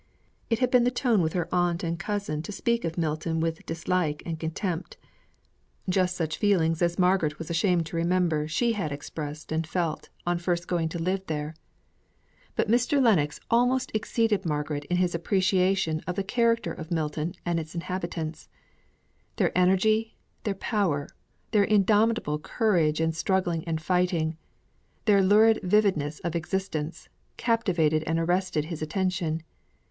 [0.49, 3.63] It had been the tone with her aunt and cousin to speak of Milton with
[3.67, 4.97] dislike and contempt;
[5.87, 10.39] just such feelings as Margaret was ashamed to remember she had expressed and felt on
[10.39, 11.53] first going to live there.
[12.55, 12.99] But Mr.
[12.99, 18.49] Lennox almost exceeded Margaret in his appreciation of the character of Milton and its inhabitants.
[19.35, 21.09] Their energy, their power,
[21.51, 24.35] their indomitable courage in struggling and fighting;
[25.05, 27.07] their lurid vividness of existence,
[27.37, 29.43] captivated and arrested his attention.